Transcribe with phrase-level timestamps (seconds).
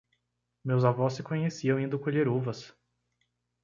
[0.65, 2.73] Meus avós se conheciam indo colher uvas.